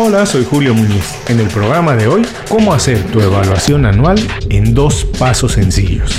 Hola, 0.00 0.24
soy 0.26 0.44
Julio 0.44 0.74
Muñiz. 0.74 1.16
En 1.26 1.40
el 1.40 1.48
programa 1.48 1.96
de 1.96 2.06
hoy, 2.06 2.24
cómo 2.48 2.72
hacer 2.72 3.02
tu 3.10 3.20
evaluación 3.20 3.84
anual 3.84 4.16
en 4.48 4.72
dos 4.72 5.04
pasos 5.18 5.54
sencillos. 5.54 6.12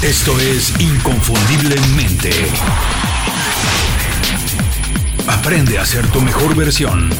Esto 0.00 0.40
es 0.40 0.80
Inconfundiblemente. 0.80 2.30
Aprende 5.28 5.78
a 5.78 5.84
ser 5.84 6.06
tu 6.06 6.22
mejor 6.22 6.56
versión. 6.56 7.10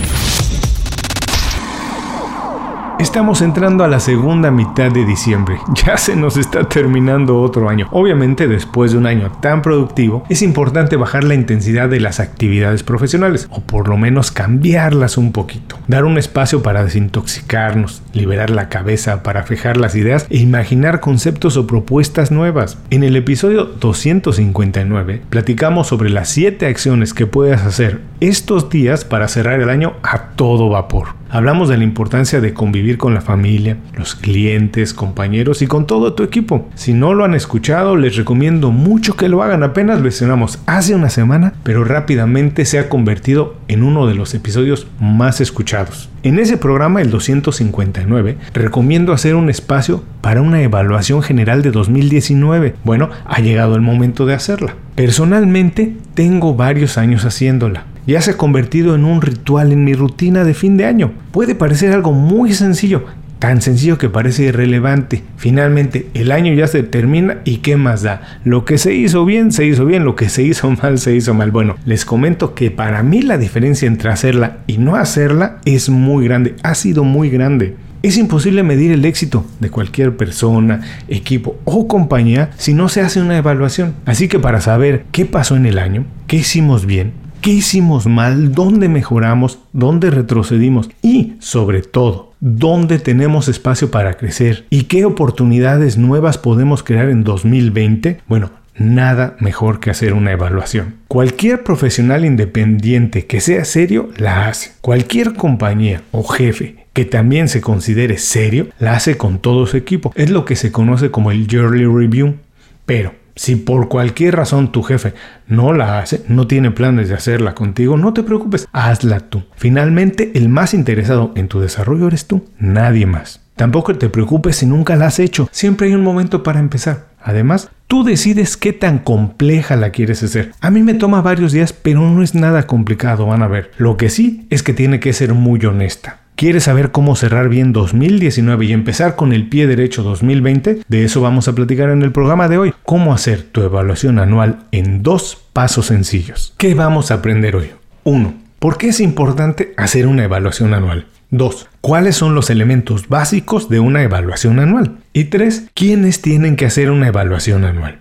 Estamos 2.98 3.42
entrando 3.42 3.84
a 3.84 3.88
la 3.88 4.00
segunda 4.00 4.50
mitad 4.50 4.90
de 4.90 5.04
diciembre. 5.04 5.58
Ya 5.86 5.98
se 5.98 6.16
nos 6.16 6.38
está 6.38 6.64
terminando 6.64 7.40
otro 7.42 7.68
año. 7.68 7.88
Obviamente, 7.92 8.48
después 8.48 8.92
de 8.92 8.98
un 8.98 9.06
año 9.06 9.30
tan 9.40 9.60
productivo, 9.60 10.24
es 10.30 10.40
importante 10.40 10.96
bajar 10.96 11.22
la 11.22 11.34
intensidad 11.34 11.90
de 11.90 12.00
las 12.00 12.18
actividades 12.18 12.82
profesionales, 12.82 13.46
o 13.50 13.60
por 13.60 13.88
lo 13.88 13.98
menos 13.98 14.30
cambiarlas 14.30 15.18
un 15.18 15.32
poquito. 15.32 15.78
Dar 15.86 16.06
un 16.06 16.16
espacio 16.16 16.62
para 16.62 16.82
desintoxicarnos, 16.82 18.02
liberar 18.14 18.48
la 18.48 18.70
cabeza 18.70 19.22
para 19.22 19.42
fijar 19.42 19.76
las 19.76 19.94
ideas 19.94 20.26
e 20.30 20.38
imaginar 20.38 21.00
conceptos 21.00 21.58
o 21.58 21.66
propuestas 21.66 22.30
nuevas. 22.30 22.78
En 22.90 23.04
el 23.04 23.14
episodio 23.14 23.64
259 23.64 25.22
platicamos 25.28 25.88
sobre 25.88 26.08
las 26.08 26.30
7 26.30 26.66
acciones 26.66 27.12
que 27.12 27.26
puedes 27.26 27.60
hacer 27.60 28.00
estos 28.20 28.70
días 28.70 29.04
para 29.04 29.28
cerrar 29.28 29.60
el 29.60 29.68
año 29.68 29.92
a 30.02 30.30
todo 30.36 30.70
vapor. 30.70 31.08
Hablamos 31.28 31.68
de 31.68 31.76
la 31.76 31.84
importancia 31.84 32.40
de 32.40 32.54
convivir 32.54 32.85
con 32.94 33.12
la 33.12 33.20
familia, 33.20 33.76
los 33.96 34.14
clientes, 34.14 34.94
compañeros 34.94 35.60
y 35.62 35.66
con 35.66 35.86
todo 35.86 36.14
tu 36.14 36.22
equipo. 36.22 36.68
Si 36.76 36.94
no 36.94 37.12
lo 37.12 37.24
han 37.24 37.34
escuchado, 37.34 37.96
les 37.96 38.16
recomiendo 38.16 38.70
mucho 38.70 39.16
que 39.16 39.28
lo 39.28 39.42
hagan. 39.42 39.64
Apenas 39.64 40.00
lo 40.00 40.08
estrenamos 40.08 40.60
hace 40.66 40.94
una 40.94 41.10
semana, 41.10 41.54
pero 41.64 41.84
rápidamente 41.84 42.64
se 42.64 42.78
ha 42.78 42.88
convertido 42.88 43.56
en 43.66 43.82
uno 43.82 44.06
de 44.06 44.14
los 44.14 44.32
episodios 44.34 44.86
más 45.00 45.40
escuchados. 45.40 46.08
En 46.22 46.38
ese 46.38 46.56
programa, 46.56 47.02
el 47.02 47.10
259, 47.10 48.38
recomiendo 48.54 49.12
hacer 49.12 49.34
un 49.34 49.50
espacio 49.50 50.04
para 50.20 50.42
una 50.42 50.62
evaluación 50.62 51.22
general 51.22 51.62
de 51.62 51.72
2019. 51.72 52.74
Bueno, 52.84 53.10
ha 53.26 53.40
llegado 53.40 53.74
el 53.74 53.82
momento 53.82 54.26
de 54.26 54.34
hacerla. 54.34 54.76
Personalmente, 54.94 55.96
tengo 56.14 56.54
varios 56.54 56.98
años 56.98 57.24
haciéndola 57.24 57.84
ya 58.06 58.20
se 58.20 58.32
ha 58.32 58.36
convertido 58.36 58.94
en 58.94 59.04
un 59.04 59.20
ritual 59.22 59.72
en 59.72 59.84
mi 59.84 59.94
rutina 59.94 60.44
de 60.44 60.54
fin 60.54 60.76
de 60.76 60.86
año. 60.86 61.12
Puede 61.32 61.54
parecer 61.54 61.92
algo 61.92 62.12
muy 62.12 62.54
sencillo, 62.54 63.04
tan 63.38 63.60
sencillo 63.60 63.98
que 63.98 64.08
parece 64.08 64.44
irrelevante. 64.44 65.22
Finalmente, 65.36 66.08
el 66.14 66.32
año 66.32 66.52
ya 66.54 66.66
se 66.66 66.82
termina 66.82 67.38
y 67.44 67.58
¿qué 67.58 67.76
más 67.76 68.02
da? 68.02 68.38
Lo 68.44 68.64
que 68.64 68.78
se 68.78 68.94
hizo 68.94 69.24
bien, 69.24 69.52
se 69.52 69.66
hizo 69.66 69.84
bien, 69.84 70.04
lo 70.04 70.16
que 70.16 70.28
se 70.28 70.42
hizo 70.42 70.70
mal, 70.70 70.98
se 70.98 71.14
hizo 71.14 71.34
mal. 71.34 71.50
Bueno, 71.50 71.76
les 71.84 72.04
comento 72.04 72.54
que 72.54 72.70
para 72.70 73.02
mí 73.02 73.22
la 73.22 73.38
diferencia 73.38 73.86
entre 73.86 74.10
hacerla 74.10 74.58
y 74.66 74.78
no 74.78 74.96
hacerla 74.96 75.58
es 75.64 75.88
muy 75.88 76.24
grande, 76.26 76.54
ha 76.62 76.74
sido 76.74 77.04
muy 77.04 77.30
grande. 77.30 77.76
Es 78.02 78.18
imposible 78.18 78.62
medir 78.62 78.92
el 78.92 79.04
éxito 79.04 79.44
de 79.58 79.70
cualquier 79.70 80.16
persona, 80.16 80.80
equipo 81.08 81.56
o 81.64 81.88
compañía 81.88 82.50
si 82.56 82.72
no 82.72 82.88
se 82.88 83.00
hace 83.00 83.20
una 83.20 83.36
evaluación. 83.36 83.94
Así 84.04 84.28
que 84.28 84.38
para 84.38 84.60
saber 84.60 85.04
qué 85.10 85.24
pasó 85.26 85.56
en 85.56 85.66
el 85.66 85.78
año, 85.78 86.04
qué 86.28 86.36
hicimos 86.36 86.86
bien, 86.86 87.12
qué 87.46 87.52
hicimos 87.52 88.08
mal, 88.08 88.50
dónde 88.50 88.88
mejoramos, 88.88 89.60
dónde 89.72 90.10
retrocedimos 90.10 90.90
y, 91.00 91.34
sobre 91.38 91.80
todo, 91.80 92.32
dónde 92.40 92.98
tenemos 92.98 93.46
espacio 93.46 93.88
para 93.88 94.14
crecer 94.14 94.66
y 94.68 94.86
qué 94.86 95.04
oportunidades 95.04 95.96
nuevas 95.96 96.38
podemos 96.38 96.82
crear 96.82 97.08
en 97.08 97.22
2020, 97.22 98.20
bueno, 98.26 98.50
nada 98.76 99.36
mejor 99.38 99.78
que 99.78 99.90
hacer 99.90 100.12
una 100.12 100.32
evaluación. 100.32 100.96
Cualquier 101.06 101.62
profesional 101.62 102.24
independiente 102.24 103.26
que 103.26 103.40
sea 103.40 103.64
serio 103.64 104.08
la 104.16 104.48
hace. 104.48 104.72
Cualquier 104.80 105.34
compañía 105.34 106.02
o 106.10 106.24
jefe 106.24 106.86
que 106.94 107.04
también 107.04 107.46
se 107.46 107.60
considere 107.60 108.18
serio 108.18 108.70
la 108.80 108.94
hace 108.94 109.16
con 109.16 109.38
todo 109.38 109.68
su 109.68 109.76
equipo. 109.76 110.10
Es 110.16 110.30
lo 110.30 110.44
que 110.44 110.56
se 110.56 110.72
conoce 110.72 111.12
como 111.12 111.30
el 111.30 111.46
Yearly 111.46 111.86
Review. 111.86 112.38
Pero 112.86 113.12
si 113.36 113.54
por 113.54 113.88
cualquier 113.88 114.34
razón 114.34 114.72
tu 114.72 114.82
jefe 114.82 115.14
no 115.46 115.72
la 115.72 116.00
hace, 116.00 116.24
no 116.26 116.46
tiene 116.46 116.70
planes 116.70 117.08
de 117.08 117.14
hacerla 117.14 117.54
contigo, 117.54 117.96
no 117.96 118.12
te 118.12 118.22
preocupes, 118.22 118.66
hazla 118.72 119.20
tú. 119.20 119.44
Finalmente, 119.54 120.32
el 120.34 120.48
más 120.48 120.74
interesado 120.74 121.32
en 121.36 121.48
tu 121.48 121.60
desarrollo 121.60 122.08
eres 122.08 122.26
tú, 122.26 122.46
nadie 122.58 123.06
más. 123.06 123.42
Tampoco 123.54 123.94
te 123.94 124.08
preocupes 124.08 124.56
si 124.56 124.66
nunca 124.66 124.96
la 124.96 125.06
has 125.06 125.18
hecho, 125.18 125.48
siempre 125.52 125.86
hay 125.86 125.94
un 125.94 126.02
momento 126.02 126.42
para 126.42 126.60
empezar. 126.60 127.06
Además, 127.22 127.70
tú 127.86 128.04
decides 128.04 128.56
qué 128.56 128.72
tan 128.72 128.98
compleja 128.98 129.76
la 129.76 129.90
quieres 129.90 130.22
hacer. 130.22 130.52
A 130.60 130.70
mí 130.70 130.82
me 130.82 130.94
toma 130.94 131.22
varios 131.22 131.52
días, 131.52 131.72
pero 131.72 132.00
no 132.00 132.22
es 132.22 132.34
nada 132.34 132.66
complicado, 132.66 133.26
van 133.26 133.42
a 133.42 133.48
ver. 133.48 133.72
Lo 133.78 133.96
que 133.96 134.10
sí 134.10 134.46
es 134.50 134.62
que 134.62 134.72
tiene 134.72 135.00
que 135.00 135.12
ser 135.12 135.34
muy 135.34 135.64
honesta. 135.64 136.20
¿Quieres 136.36 136.64
saber 136.64 136.90
cómo 136.90 137.16
cerrar 137.16 137.48
bien 137.48 137.72
2019 137.72 138.66
y 138.66 138.72
empezar 138.74 139.16
con 139.16 139.32
el 139.32 139.48
pie 139.48 139.66
derecho 139.66 140.02
2020? 140.02 140.80
De 140.86 141.02
eso 141.02 141.22
vamos 141.22 141.48
a 141.48 141.54
platicar 141.54 141.88
en 141.88 142.02
el 142.02 142.12
programa 142.12 142.46
de 142.46 142.58
hoy. 142.58 142.74
Cómo 142.82 143.14
hacer 143.14 143.42
tu 143.42 143.62
evaluación 143.62 144.18
anual 144.18 144.58
en 144.70 145.02
dos 145.02 145.38
pasos 145.54 145.86
sencillos. 145.86 146.52
¿Qué 146.58 146.74
vamos 146.74 147.10
a 147.10 147.14
aprender 147.14 147.56
hoy? 147.56 147.70
1. 148.04 148.34
¿Por 148.58 148.76
qué 148.76 148.88
es 148.88 149.00
importante 149.00 149.72
hacer 149.78 150.06
una 150.06 150.24
evaluación 150.24 150.74
anual? 150.74 151.06
2. 151.30 151.68
¿Cuáles 151.80 152.16
son 152.16 152.34
los 152.34 152.50
elementos 152.50 153.08
básicos 153.08 153.70
de 153.70 153.80
una 153.80 154.02
evaluación 154.02 154.58
anual? 154.58 154.98
Y 155.14 155.24
3. 155.24 155.70
¿Quiénes 155.72 156.20
tienen 156.20 156.56
que 156.56 156.66
hacer 156.66 156.90
una 156.90 157.08
evaluación 157.08 157.64
anual? 157.64 158.00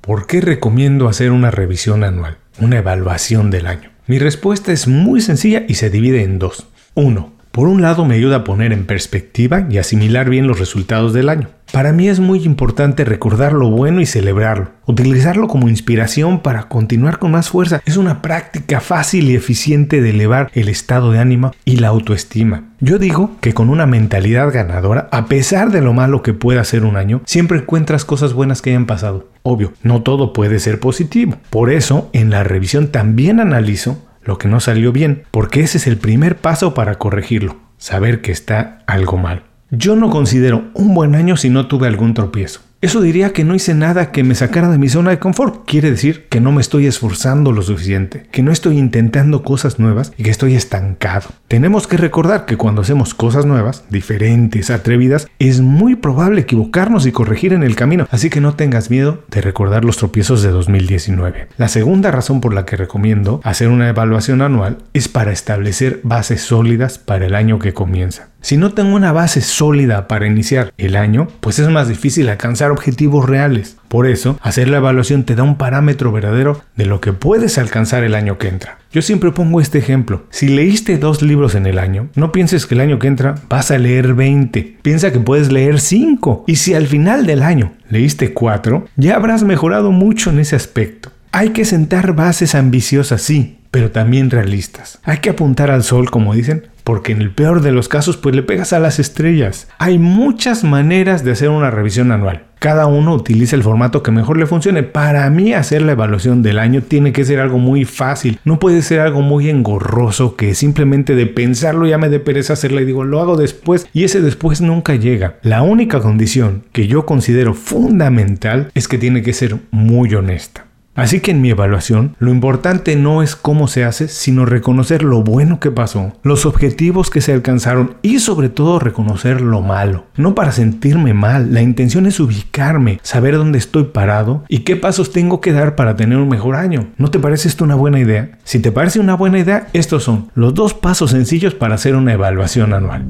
¿Por 0.00 0.26
qué 0.26 0.40
recomiendo 0.40 1.08
hacer 1.08 1.30
una 1.30 1.50
revisión 1.50 2.04
anual, 2.04 2.38
una 2.58 2.78
evaluación 2.78 3.50
del 3.50 3.66
año? 3.66 3.90
Mi 4.06 4.18
respuesta 4.18 4.72
es 4.72 4.88
muy 4.88 5.20
sencilla 5.20 5.64
y 5.68 5.74
se 5.74 5.90
divide 5.90 6.22
en 6.22 6.38
dos. 6.38 6.66
Uno, 6.94 7.34
por 7.50 7.68
un 7.68 7.82
lado 7.82 8.04
me 8.06 8.14
ayuda 8.14 8.36
a 8.36 8.44
poner 8.44 8.72
en 8.72 8.86
perspectiva 8.86 9.66
y 9.68 9.76
asimilar 9.76 10.30
bien 10.30 10.46
los 10.46 10.58
resultados 10.58 11.12
del 11.12 11.28
año. 11.28 11.48
Para 11.70 11.92
mí 11.92 12.08
es 12.08 12.18
muy 12.18 12.44
importante 12.44 13.04
recordar 13.04 13.52
lo 13.52 13.70
bueno 13.70 14.00
y 14.00 14.06
celebrarlo, 14.06 14.70
utilizarlo 14.86 15.48
como 15.48 15.68
inspiración 15.68 16.40
para 16.40 16.64
continuar 16.64 17.18
con 17.18 17.32
más 17.32 17.50
fuerza. 17.50 17.82
Es 17.84 17.96
una 17.96 18.22
práctica 18.22 18.80
fácil 18.80 19.30
y 19.30 19.36
eficiente 19.36 20.00
de 20.00 20.10
elevar 20.10 20.50
el 20.54 20.68
estado 20.68 21.12
de 21.12 21.18
ánimo 21.18 21.52
y 21.64 21.76
la 21.76 21.88
autoestima. 21.88 22.70
Yo 22.80 22.98
digo 22.98 23.36
que 23.40 23.52
con 23.52 23.68
una 23.68 23.86
mentalidad 23.86 24.52
ganadora, 24.52 25.08
a 25.12 25.26
pesar 25.26 25.70
de 25.70 25.82
lo 25.82 25.92
malo 25.92 26.22
que 26.22 26.32
pueda 26.32 26.64
ser 26.64 26.84
un 26.84 26.96
año, 26.96 27.20
siempre 27.26 27.58
encuentras 27.58 28.04
cosas 28.04 28.32
buenas 28.32 28.62
que 28.62 28.70
hayan 28.70 28.86
pasado. 28.86 29.28
Obvio, 29.42 29.72
no 29.82 30.02
todo 30.02 30.32
puede 30.32 30.58
ser 30.58 30.80
positivo. 30.80 31.36
Por 31.50 31.70
eso, 31.70 32.10
en 32.12 32.30
la 32.30 32.44
revisión 32.44 32.88
también 32.88 33.40
analizo 33.40 33.98
lo 34.22 34.38
que 34.38 34.48
no 34.48 34.60
salió 34.60 34.92
bien, 34.92 35.24
porque 35.30 35.60
ese 35.60 35.78
es 35.78 35.86
el 35.86 35.96
primer 35.96 36.36
paso 36.36 36.74
para 36.74 36.96
corregirlo, 36.96 37.56
saber 37.78 38.20
que 38.20 38.32
está 38.32 38.80
algo 38.86 39.16
mal. 39.16 39.44
Yo 39.70 39.96
no 39.96 40.10
considero 40.10 40.64
un 40.74 40.94
buen 40.94 41.14
año 41.14 41.36
si 41.36 41.48
no 41.48 41.68
tuve 41.68 41.86
algún 41.86 42.14
tropiezo. 42.14 42.60
Eso 42.82 43.02
diría 43.02 43.34
que 43.34 43.44
no 43.44 43.54
hice 43.54 43.74
nada 43.74 44.10
que 44.10 44.24
me 44.24 44.34
sacara 44.34 44.70
de 44.70 44.78
mi 44.78 44.88
zona 44.88 45.10
de 45.10 45.18
confort. 45.18 45.66
Quiere 45.66 45.90
decir 45.90 46.28
que 46.30 46.40
no 46.40 46.50
me 46.50 46.62
estoy 46.62 46.86
esforzando 46.86 47.52
lo 47.52 47.60
suficiente, 47.60 48.26
que 48.30 48.42
no 48.42 48.52
estoy 48.52 48.78
intentando 48.78 49.42
cosas 49.42 49.78
nuevas 49.78 50.14
y 50.16 50.22
que 50.22 50.30
estoy 50.30 50.54
estancado. 50.54 51.28
Tenemos 51.46 51.86
que 51.86 51.98
recordar 51.98 52.46
que 52.46 52.56
cuando 52.56 52.80
hacemos 52.80 53.12
cosas 53.12 53.44
nuevas, 53.44 53.84
diferentes, 53.90 54.70
atrevidas, 54.70 55.28
es 55.38 55.60
muy 55.60 55.94
probable 55.94 56.40
equivocarnos 56.40 57.04
y 57.04 57.12
corregir 57.12 57.52
en 57.52 57.64
el 57.64 57.76
camino. 57.76 58.08
Así 58.10 58.30
que 58.30 58.40
no 58.40 58.54
tengas 58.54 58.88
miedo 58.88 59.24
de 59.28 59.42
recordar 59.42 59.84
los 59.84 59.98
tropiezos 59.98 60.42
de 60.42 60.48
2019. 60.48 61.48
La 61.58 61.68
segunda 61.68 62.10
razón 62.10 62.40
por 62.40 62.54
la 62.54 62.64
que 62.64 62.76
recomiendo 62.76 63.42
hacer 63.44 63.68
una 63.68 63.90
evaluación 63.90 64.40
anual 64.40 64.78
es 64.94 65.06
para 65.06 65.32
establecer 65.32 66.00
bases 66.02 66.40
sólidas 66.40 66.96
para 66.98 67.26
el 67.26 67.34
año 67.34 67.58
que 67.58 67.74
comienza. 67.74 68.30
Si 68.42 68.56
no 68.56 68.72
tengo 68.72 68.96
una 68.96 69.12
base 69.12 69.42
sólida 69.42 70.08
para 70.08 70.26
iniciar 70.26 70.72
el 70.78 70.96
año, 70.96 71.28
pues 71.40 71.58
es 71.58 71.68
más 71.68 71.88
difícil 71.88 72.28
alcanzar 72.28 72.70
objetivos 72.70 73.28
reales. 73.28 73.76
Por 73.88 74.06
eso, 74.06 74.38
hacer 74.42 74.68
la 74.68 74.78
evaluación 74.78 75.24
te 75.24 75.34
da 75.34 75.42
un 75.42 75.58
parámetro 75.58 76.10
verdadero 76.10 76.62
de 76.74 76.86
lo 76.86 77.00
que 77.00 77.12
puedes 77.12 77.58
alcanzar 77.58 78.02
el 78.02 78.14
año 78.14 78.38
que 78.38 78.48
entra. 78.48 78.78
Yo 78.92 79.02
siempre 79.02 79.30
pongo 79.30 79.60
este 79.60 79.78
ejemplo. 79.78 80.24
Si 80.30 80.48
leíste 80.48 80.96
dos 80.96 81.22
libros 81.22 81.54
en 81.54 81.66
el 81.66 81.78
año, 81.78 82.08
no 82.14 82.32
pienses 82.32 82.66
que 82.66 82.74
el 82.74 82.80
año 82.80 82.98
que 82.98 83.08
entra 83.08 83.34
vas 83.48 83.70
a 83.70 83.78
leer 83.78 84.14
20. 84.14 84.78
Piensa 84.82 85.12
que 85.12 85.20
puedes 85.20 85.52
leer 85.52 85.78
5. 85.78 86.44
Y 86.46 86.56
si 86.56 86.74
al 86.74 86.86
final 86.86 87.26
del 87.26 87.42
año 87.42 87.72
leíste 87.88 88.32
4, 88.32 88.86
ya 88.96 89.16
habrás 89.16 89.44
mejorado 89.44 89.92
mucho 89.92 90.30
en 90.30 90.38
ese 90.38 90.56
aspecto. 90.56 91.12
Hay 91.32 91.50
que 91.50 91.64
sentar 91.64 92.14
bases 92.16 92.56
ambiciosas, 92.56 93.22
sí, 93.22 93.58
pero 93.70 93.92
también 93.92 94.30
realistas. 94.30 94.98
Hay 95.04 95.18
que 95.18 95.30
apuntar 95.30 95.70
al 95.70 95.84
sol, 95.84 96.10
como 96.10 96.34
dicen, 96.34 96.66
porque 96.90 97.12
en 97.12 97.22
el 97.22 97.30
peor 97.30 97.62
de 97.62 97.70
los 97.70 97.86
casos 97.86 98.16
pues 98.16 98.34
le 98.34 98.42
pegas 98.42 98.72
a 98.72 98.80
las 98.80 98.98
estrellas. 98.98 99.68
Hay 99.78 100.00
muchas 100.00 100.64
maneras 100.64 101.22
de 101.22 101.30
hacer 101.30 101.48
una 101.48 101.70
revisión 101.70 102.10
anual. 102.10 102.46
Cada 102.58 102.86
uno 102.86 103.14
utiliza 103.14 103.54
el 103.54 103.62
formato 103.62 104.02
que 104.02 104.10
mejor 104.10 104.36
le 104.36 104.46
funcione. 104.46 104.82
Para 104.82 105.30
mí 105.30 105.54
hacer 105.54 105.82
la 105.82 105.92
evaluación 105.92 106.42
del 106.42 106.58
año 106.58 106.82
tiene 106.82 107.12
que 107.12 107.24
ser 107.24 107.38
algo 107.38 107.58
muy 107.58 107.84
fácil. 107.84 108.40
No 108.44 108.58
puede 108.58 108.82
ser 108.82 108.98
algo 108.98 109.22
muy 109.22 109.48
engorroso 109.48 110.34
que 110.34 110.56
simplemente 110.56 111.14
de 111.14 111.26
pensarlo 111.26 111.86
ya 111.86 111.96
me 111.96 112.08
dé 112.08 112.18
pereza 112.18 112.54
hacerla 112.54 112.80
y 112.80 112.86
digo 112.86 113.04
lo 113.04 113.20
hago 113.20 113.36
después 113.36 113.86
y 113.92 114.02
ese 114.02 114.20
después 114.20 114.60
nunca 114.60 114.96
llega. 114.96 115.36
La 115.42 115.62
única 115.62 116.00
condición 116.00 116.64
que 116.72 116.88
yo 116.88 117.06
considero 117.06 117.54
fundamental 117.54 118.72
es 118.74 118.88
que 118.88 118.98
tiene 118.98 119.22
que 119.22 119.32
ser 119.32 119.58
muy 119.70 120.12
honesta. 120.12 120.66
Así 120.96 121.20
que 121.20 121.30
en 121.30 121.40
mi 121.40 121.50
evaluación, 121.50 122.16
lo 122.18 122.32
importante 122.32 122.96
no 122.96 123.22
es 123.22 123.36
cómo 123.36 123.68
se 123.68 123.84
hace, 123.84 124.08
sino 124.08 124.44
reconocer 124.44 125.04
lo 125.04 125.22
bueno 125.22 125.60
que 125.60 125.70
pasó, 125.70 126.12
los 126.24 126.46
objetivos 126.46 127.10
que 127.10 127.20
se 127.20 127.32
alcanzaron 127.32 127.94
y 128.02 128.18
sobre 128.18 128.48
todo 128.48 128.80
reconocer 128.80 129.40
lo 129.40 129.60
malo. 129.62 130.06
No 130.16 130.34
para 130.34 130.50
sentirme 130.50 131.14
mal, 131.14 131.54
la 131.54 131.62
intención 131.62 132.06
es 132.06 132.18
ubicarme, 132.18 132.98
saber 133.02 133.36
dónde 133.36 133.58
estoy 133.58 133.84
parado 133.84 134.44
y 134.48 134.58
qué 134.60 134.74
pasos 134.74 135.12
tengo 135.12 135.40
que 135.40 135.52
dar 135.52 135.76
para 135.76 135.94
tener 135.94 136.18
un 136.18 136.28
mejor 136.28 136.56
año. 136.56 136.88
¿No 136.98 137.08
te 137.08 137.20
parece 137.20 137.48
esto 137.48 137.64
una 137.64 137.76
buena 137.76 138.00
idea? 138.00 138.32
Si 138.42 138.58
te 138.58 138.72
parece 138.72 138.98
una 138.98 139.14
buena 139.14 139.38
idea, 139.38 139.68
estos 139.72 140.02
son 140.02 140.30
los 140.34 140.54
dos 140.54 140.74
pasos 140.74 141.12
sencillos 141.12 141.54
para 141.54 141.76
hacer 141.76 141.94
una 141.94 142.14
evaluación 142.14 142.74
anual. 142.74 143.06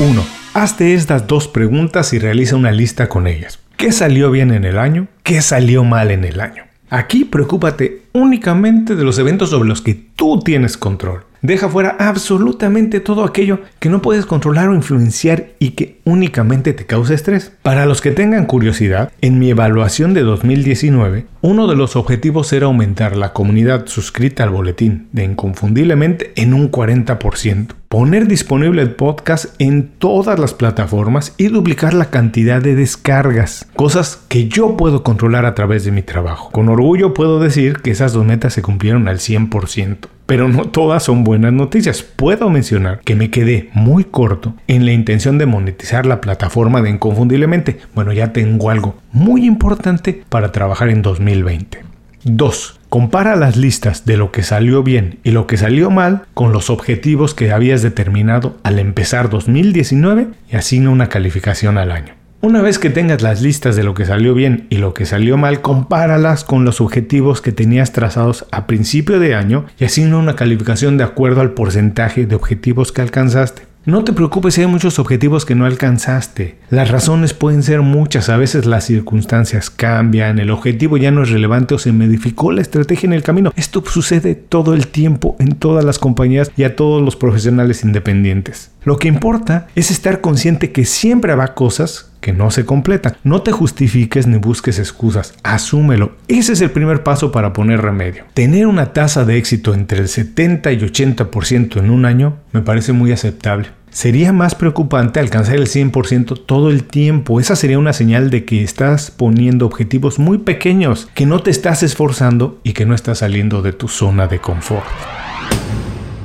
1. 0.00 0.26
Hazte 0.54 0.94
estas 0.94 1.26
dos 1.26 1.46
preguntas 1.46 2.14
y 2.14 2.18
realiza 2.18 2.56
una 2.56 2.72
lista 2.72 3.10
con 3.10 3.26
ellas. 3.26 3.60
¿Qué 3.76 3.92
salió 3.92 4.30
bien 4.30 4.52
en 4.52 4.64
el 4.64 4.78
año? 4.78 5.06
¿Qué 5.22 5.42
salió 5.42 5.84
mal 5.84 6.10
en 6.10 6.24
el 6.24 6.40
año? 6.40 6.64
Aquí 6.88 7.26
preocúpate 7.26 8.04
únicamente 8.12 8.96
de 8.96 9.04
los 9.04 9.18
eventos 9.18 9.50
sobre 9.50 9.68
los 9.68 9.82
que 9.82 9.94
tú 9.94 10.40
tienes 10.40 10.78
control. 10.78 11.24
Deja 11.46 11.68
fuera 11.68 11.94
absolutamente 12.00 12.98
todo 12.98 13.22
aquello 13.22 13.60
que 13.78 13.88
no 13.88 14.02
puedes 14.02 14.26
controlar 14.26 14.68
o 14.68 14.74
influenciar 14.74 15.50
y 15.60 15.70
que 15.70 16.00
únicamente 16.04 16.72
te 16.72 16.86
causa 16.86 17.14
estrés. 17.14 17.52
Para 17.62 17.86
los 17.86 18.00
que 18.00 18.10
tengan 18.10 18.46
curiosidad, 18.46 19.12
en 19.20 19.38
mi 19.38 19.50
evaluación 19.50 20.12
de 20.12 20.22
2019, 20.22 21.26
uno 21.42 21.68
de 21.68 21.76
los 21.76 21.94
objetivos 21.94 22.52
era 22.52 22.66
aumentar 22.66 23.16
la 23.16 23.32
comunidad 23.32 23.86
suscrita 23.86 24.42
al 24.42 24.50
boletín 24.50 25.06
de 25.12 25.22
Inconfundiblemente 25.22 26.32
en 26.34 26.52
un 26.52 26.68
40%, 26.68 27.68
poner 27.88 28.26
disponible 28.26 28.82
el 28.82 28.96
podcast 28.96 29.54
en 29.60 29.86
todas 29.98 30.40
las 30.40 30.52
plataformas 30.52 31.32
y 31.36 31.46
duplicar 31.46 31.94
la 31.94 32.10
cantidad 32.10 32.60
de 32.60 32.74
descargas, 32.74 33.68
cosas 33.76 34.18
que 34.28 34.48
yo 34.48 34.76
puedo 34.76 35.04
controlar 35.04 35.46
a 35.46 35.54
través 35.54 35.84
de 35.84 35.92
mi 35.92 36.02
trabajo. 36.02 36.50
Con 36.50 36.68
orgullo 36.68 37.14
puedo 37.14 37.38
decir 37.38 37.76
que 37.82 37.92
esas 37.92 38.12
dos 38.12 38.26
metas 38.26 38.52
se 38.52 38.62
cumplieron 38.62 39.06
al 39.06 39.18
100%. 39.18 40.08
Pero 40.26 40.48
no 40.48 40.64
todas 40.64 41.04
son 41.04 41.24
buenas 41.24 41.52
noticias. 41.52 42.02
Puedo 42.02 42.50
mencionar 42.50 43.00
que 43.00 43.14
me 43.14 43.30
quedé 43.30 43.70
muy 43.72 44.04
corto 44.04 44.54
en 44.66 44.84
la 44.84 44.92
intención 44.92 45.38
de 45.38 45.46
monetizar 45.46 46.04
la 46.04 46.20
plataforma 46.20 46.82
de 46.82 46.90
Inconfundiblemente. 46.90 47.78
Bueno, 47.94 48.12
ya 48.12 48.32
tengo 48.32 48.70
algo 48.70 48.96
muy 49.12 49.46
importante 49.46 50.24
para 50.28 50.52
trabajar 50.52 50.88
en 50.88 51.02
2020. 51.02 51.84
2. 52.24 52.80
Compara 52.88 53.36
las 53.36 53.56
listas 53.56 54.04
de 54.04 54.16
lo 54.16 54.32
que 54.32 54.42
salió 54.42 54.82
bien 54.82 55.20
y 55.22 55.30
lo 55.30 55.46
que 55.46 55.56
salió 55.56 55.90
mal 55.90 56.22
con 56.34 56.52
los 56.52 56.70
objetivos 56.70 57.34
que 57.34 57.52
habías 57.52 57.82
determinado 57.82 58.56
al 58.64 58.80
empezar 58.80 59.30
2019 59.30 60.28
y 60.50 60.56
asigna 60.56 60.90
una 60.90 61.08
calificación 61.08 61.78
al 61.78 61.92
año. 61.92 62.15
Una 62.42 62.60
vez 62.60 62.78
que 62.78 62.90
tengas 62.90 63.22
las 63.22 63.40
listas 63.40 63.76
de 63.76 63.82
lo 63.82 63.94
que 63.94 64.04
salió 64.04 64.34
bien 64.34 64.66
y 64.68 64.76
lo 64.76 64.92
que 64.92 65.06
salió 65.06 65.38
mal, 65.38 65.62
compáralas 65.62 66.44
con 66.44 66.66
los 66.66 66.82
objetivos 66.82 67.40
que 67.40 67.50
tenías 67.50 67.92
trazados 67.92 68.44
a 68.52 68.66
principio 68.66 69.18
de 69.18 69.34
año 69.34 69.64
y 69.80 69.86
asigna 69.86 70.18
una 70.18 70.36
calificación 70.36 70.98
de 70.98 71.04
acuerdo 71.04 71.40
al 71.40 71.52
porcentaje 71.52 72.26
de 72.26 72.34
objetivos 72.34 72.92
que 72.92 73.00
alcanzaste. 73.00 73.62
No 73.86 74.02
te 74.02 74.12
preocupes 74.12 74.54
si 74.54 74.62
hay 74.62 74.66
muchos 74.66 74.98
objetivos 74.98 75.44
que 75.44 75.54
no 75.54 75.64
alcanzaste. 75.64 76.56
Las 76.70 76.90
razones 76.90 77.34
pueden 77.34 77.62
ser 77.62 77.82
muchas, 77.82 78.28
a 78.28 78.36
veces 78.36 78.66
las 78.66 78.84
circunstancias 78.84 79.70
cambian, 79.70 80.40
el 80.40 80.50
objetivo 80.50 80.96
ya 80.96 81.12
no 81.12 81.22
es 81.22 81.30
relevante 81.30 81.74
o 81.74 81.78
se 81.78 81.92
modificó 81.92 82.50
la 82.50 82.62
estrategia 82.62 83.06
en 83.06 83.12
el 83.12 83.22
camino. 83.22 83.52
Esto 83.54 83.84
sucede 83.86 84.34
todo 84.34 84.74
el 84.74 84.88
tiempo 84.88 85.36
en 85.38 85.54
todas 85.54 85.84
las 85.84 86.00
compañías 86.00 86.50
y 86.56 86.64
a 86.64 86.74
todos 86.74 87.00
los 87.00 87.14
profesionales 87.14 87.84
independientes. 87.84 88.72
Lo 88.84 88.98
que 88.98 89.06
importa 89.06 89.68
es 89.76 89.92
estar 89.92 90.20
consciente 90.20 90.72
que 90.72 90.84
siempre 90.84 91.30
habrá 91.30 91.54
cosas 91.54 92.10
que 92.26 92.32
no 92.32 92.50
se 92.50 92.66
completan. 92.66 93.16
No 93.22 93.42
te 93.42 93.52
justifiques 93.52 94.26
ni 94.26 94.36
busques 94.36 94.80
excusas, 94.80 95.34
asúmelo. 95.44 96.16
Ese 96.26 96.54
es 96.54 96.60
el 96.60 96.72
primer 96.72 97.04
paso 97.04 97.30
para 97.30 97.52
poner 97.52 97.82
remedio. 97.82 98.24
Tener 98.34 98.66
una 98.66 98.92
tasa 98.92 99.24
de 99.24 99.36
éxito 99.36 99.74
entre 99.74 100.00
el 100.00 100.08
70 100.08 100.72
y 100.72 100.78
80% 100.80 101.78
en 101.78 101.88
un 101.88 102.04
año 102.04 102.38
me 102.50 102.62
parece 102.62 102.92
muy 102.92 103.12
aceptable. 103.12 103.68
Sería 103.90 104.32
más 104.32 104.56
preocupante 104.56 105.20
alcanzar 105.20 105.54
el 105.54 105.68
100% 105.68 106.44
todo 106.44 106.70
el 106.70 106.82
tiempo. 106.82 107.38
Esa 107.38 107.54
sería 107.54 107.78
una 107.78 107.92
señal 107.92 108.28
de 108.30 108.44
que 108.44 108.64
estás 108.64 109.12
poniendo 109.12 109.64
objetivos 109.64 110.18
muy 110.18 110.38
pequeños, 110.38 111.08
que 111.14 111.26
no 111.26 111.44
te 111.44 111.52
estás 111.52 111.84
esforzando 111.84 112.58
y 112.64 112.72
que 112.72 112.86
no 112.86 112.96
estás 112.96 113.18
saliendo 113.18 113.62
de 113.62 113.72
tu 113.72 113.86
zona 113.86 114.26
de 114.26 114.40
confort. 114.40 114.84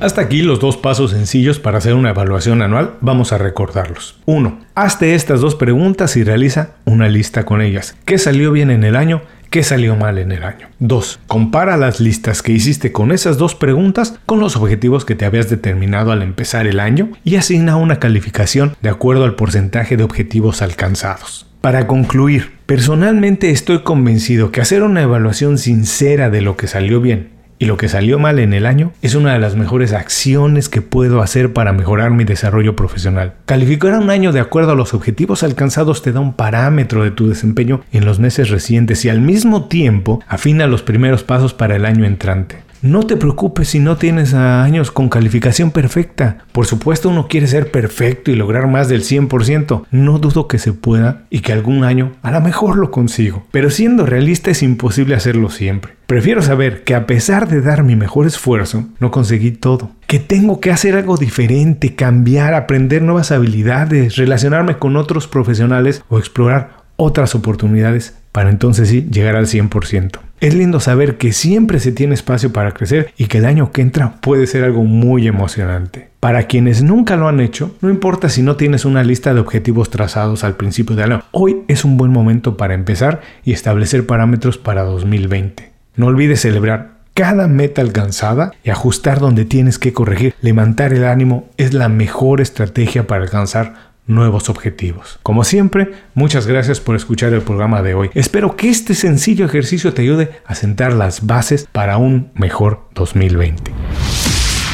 Hasta 0.02 0.22
aquí 0.22 0.42
los 0.42 0.60
dos 0.60 0.78
pasos 0.78 1.12
sencillos 1.12 1.60
para 1.60 1.78
hacer 1.78 1.94
una 1.94 2.10
evaluación 2.10 2.64
anual, 2.64 2.96
vamos 3.02 3.34
a 3.34 3.38
recordarlos. 3.38 4.20
1. 4.26 4.60
Hazte 4.74 5.14
estas 5.14 5.42
dos 5.42 5.54
preguntas 5.54 6.18
y 6.18 6.24
realiza 6.24 6.72
una 6.86 7.08
lista 7.08 7.46
con 7.46 7.62
ellas. 7.62 7.96
¿Qué 8.04 8.18
salió 8.18 8.52
bien 8.52 8.72
en 8.72 8.84
el 8.84 8.96
año? 8.96 9.22
¿Qué 9.52 9.62
salió 9.62 9.96
mal 9.96 10.18
en 10.18 10.32
el 10.32 10.44
año? 10.44 10.70
2. 10.80 11.20
Compara 11.28 11.78
las 11.78 12.00
listas 12.00 12.42
que 12.42 12.52
hiciste 12.52 12.92
con 12.92 13.12
esas 13.12 13.38
dos 13.38 13.54
preguntas 13.54 14.18
con 14.26 14.40
los 14.40 14.56
objetivos 14.56 15.06
que 15.06 15.14
te 15.14 15.26
habías 15.26 15.52
determinado 15.52 16.12
al 16.12 16.24
empezar 16.24 16.66
el 16.66 16.80
año 16.80 17.12
y 17.24 17.36
asigna 17.36 17.76
una 17.76 18.00
calificación 18.00 18.76
de 18.82 18.90
acuerdo 18.90 19.24
al 19.24 19.36
porcentaje 19.36 19.98
de 19.98 20.04
objetivos 20.04 20.64
alcanzados. 20.64 21.46
Para 21.62 21.86
concluir, 21.86 22.54
personalmente 22.66 23.52
estoy 23.52 23.84
convencido 23.84 24.52
que 24.52 24.62
hacer 24.62 24.82
una 24.82 25.04
evaluación 25.04 25.60
sincera 25.60 26.32
de 26.32 26.42
lo 26.42 26.58
que 26.58 26.66
salió 26.66 27.02
bien 27.02 27.41
y 27.62 27.66
lo 27.66 27.78
que 27.78 27.90
salió 27.90 28.18
mal 28.18 28.40
en 28.40 28.54
el 28.54 28.66
año 28.66 28.92
es 29.04 29.14
una 29.14 29.34
de 29.34 29.40
las 29.40 29.56
mejores 29.56 29.94
acciones 29.94 30.68
que 30.68 30.82
puedo 30.82 31.22
hacer 31.22 31.54
para 31.54 31.74
mejorar 31.74 32.10
mi 32.10 32.24
desarrollo 32.24 32.76
profesional. 32.76 33.36
Calificar 33.46 33.94
un 34.00 34.10
año 34.10 34.32
de 34.32 34.40
acuerdo 34.40 34.72
a 34.72 34.76
los 34.76 34.96
objetivos 34.96 35.44
alcanzados 35.44 36.02
te 36.02 36.12
da 36.12 36.22
un 36.22 36.34
parámetro 36.34 37.04
de 37.04 37.12
tu 37.12 37.30
desempeño 37.30 37.82
en 37.92 38.04
los 38.04 38.18
meses 38.18 38.50
recientes 38.50 39.06
y 39.06 39.10
al 39.10 39.22
mismo 39.22 39.66
tiempo 39.66 40.24
afina 40.28 40.66
los 40.66 40.82
primeros 40.82 41.22
pasos 41.22 41.54
para 41.54 41.76
el 41.76 41.86
año 41.86 42.04
entrante. 42.04 42.64
No 42.82 43.04
te 43.04 43.16
preocupes 43.16 43.68
si 43.68 43.80
no 43.80 43.98
tienes 43.98 44.34
años 44.34 44.90
con 44.90 45.08
calificación 45.08 45.70
perfecta. 45.70 46.40
Por 46.52 46.66
supuesto 46.66 47.10
uno 47.10 47.28
quiere 47.28 47.46
ser 47.46 47.70
perfecto 47.70 48.32
y 48.32 48.36
lograr 48.36 48.68
más 48.68 48.90
del 48.90 49.04
100%. 49.04 49.86
No 49.92 50.18
dudo 50.18 50.48
que 50.48 50.58
se 50.58 50.74
pueda 50.74 51.26
y 51.30 51.42
que 51.42 51.54
algún 51.54 51.84
año 51.84 52.14
a 52.24 52.32
lo 52.32 52.42
mejor 52.42 52.78
lo 52.78 52.90
consigo. 52.90 53.46
Pero 53.52 53.70
siendo 53.70 54.08
realista 54.08 54.50
es 54.50 54.64
imposible 54.64 55.14
hacerlo 55.14 55.52
siempre. 55.52 55.94
Prefiero 56.08 56.42
saber 56.42 56.84
que 56.84 56.96
a 56.96 57.06
pesar 57.06 57.48
de 57.48 57.62
dar 57.62 57.84
mi 57.84 57.96
mejor 57.96 58.26
esfuerzo, 58.26 58.86
no 59.00 59.12
conseguí 59.12 59.52
todo. 59.52 59.92
Que 60.08 60.18
tengo 60.18 60.60
que 60.60 60.72
hacer 60.72 60.96
algo 60.96 61.18
diferente, 61.18 61.94
cambiar, 61.94 62.56
aprender 62.56 63.04
nuevas 63.04 63.32
habilidades, 63.32 64.16
relacionarme 64.16 64.78
con 64.78 64.98
otros 64.98 65.28
profesionales 65.28 66.04
o 66.10 66.18
explorar 66.18 66.82
otras 66.96 67.36
oportunidades 67.36 68.18
para 68.32 68.50
entonces 68.50 68.90
sí 68.90 69.08
llegar 69.12 69.36
al 69.36 69.46
100%. 69.46 70.20
Es 70.42 70.56
lindo 70.56 70.80
saber 70.80 71.20
que 71.20 71.34
siempre 71.34 71.80
se 71.80 71.92
tiene 71.92 72.16
espacio 72.16 72.52
para 72.52 72.72
crecer 72.72 73.14
y 73.16 73.28
que 73.28 73.38
el 73.38 73.46
año 73.46 73.72
que 73.72 73.84
entra 73.84 74.16
puede 74.22 74.48
ser 74.48 74.64
algo 74.64 74.84
muy 74.84 75.28
emocionante. 75.28 76.10
Para 76.20 76.48
quienes 76.48 76.82
nunca 76.82 77.16
lo 77.16 77.28
han 77.28 77.40
hecho, 77.40 77.76
no 77.80 77.92
importa 77.92 78.28
si 78.28 78.42
no 78.42 78.56
tienes 78.56 78.84
una 78.84 79.04
lista 79.04 79.36
de 79.36 79.40
objetivos 79.40 79.92
trazados 79.92 80.44
al 80.44 80.56
principio 80.56 80.96
del 80.96 81.12
año, 81.12 81.24
hoy 81.30 81.58
es 81.68 81.86
un 81.86 81.96
buen 81.96 82.12
momento 82.12 82.58
para 82.58 82.74
empezar 82.74 83.22
y 83.46 83.54
establecer 83.54 84.08
parámetros 84.08 84.58
para 84.58 84.82
2020. 84.82 85.72
No 85.96 86.08
olvides 86.08 86.42
celebrar 86.42 87.02
cada 87.14 87.48
meta 87.48 87.82
alcanzada 87.82 88.52
y 88.64 88.72
ajustar 88.72 89.20
donde 89.20 89.46
tienes 89.46 89.78
que 89.78 89.94
corregir. 89.94 90.34
Levantar 90.42 90.92
el 90.92 91.06
ánimo 91.06 91.50
es 91.58 91.76
la 91.76 91.88
mejor 91.88 92.42
estrategia 92.42 93.06
para 93.06 93.22
alcanzar 93.22 93.91
nuevos 94.08 94.50
objetivos. 94.50 95.20
Como 95.24 95.44
siempre, 95.44 95.92
muchas 96.14 96.48
gracias 96.48 96.80
por 96.80 96.96
escuchar 96.96 97.34
el 97.34 97.42
programa 97.42 97.82
de 97.82 97.94
hoy. 97.94 98.10
Espero 98.14 98.56
que 98.56 98.70
este 98.70 98.96
sencillo 98.96 99.46
ejercicio 99.46 99.94
te 99.94 100.02
ayude 100.02 100.32
a 100.46 100.56
sentar 100.56 100.94
las 100.94 101.26
bases 101.26 101.68
para 101.72 101.98
un 101.98 102.32
mejor 102.36 102.88
2020. 102.94 103.72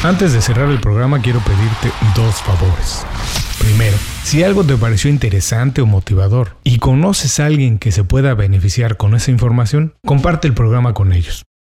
Antes 0.02 0.32
de 0.32 0.40
cerrar 0.40 0.70
el 0.70 0.80
programa 0.80 1.20
quiero 1.20 1.40
pedirte 1.40 1.90
dos 2.14 2.36
favores. 2.36 3.04
Primero, 3.58 3.96
si 4.22 4.44
algo 4.44 4.62
te 4.64 4.76
pareció 4.76 5.10
interesante 5.10 5.80
o 5.80 5.86
motivador 5.86 6.56
y 6.62 6.78
conoces 6.78 7.40
a 7.40 7.46
alguien 7.46 7.78
que 7.78 7.90
se 7.90 8.04
pueda 8.04 8.34
beneficiar 8.34 8.96
con 8.96 9.14
esa 9.14 9.30
información, 9.30 9.94
comparte 10.06 10.46
el 10.46 10.54
programa 10.54 10.94
con 10.94 11.12
ellos. 11.12 11.47